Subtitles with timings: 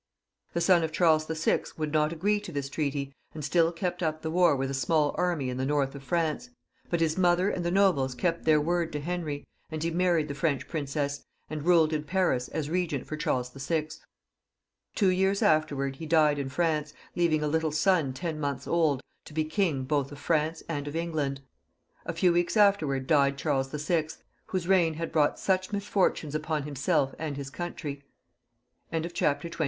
[0.53, 1.61] The son of Charles VI.
[1.77, 5.13] would not agree to this treaty, and still kept up the war with a small
[5.15, 6.49] army in the north of France;
[6.89, 10.33] but his mother and the nobles kept their word to Henry, and he married the
[10.33, 13.89] French Princess, and ruled in Paris, as regent for Charles VI.
[14.95, 19.33] Two years after he died in France, leaving a little son ten months old, to
[19.35, 21.41] be king both of France and of England.
[22.07, 24.07] A few weeks afterwards died Charles VI.,
[24.47, 27.97] whose reign had brought such misfortunes upon himself and his country.
[27.97, 29.59] XXX.] CHARLES VIL 199 CHAPTEE XXX.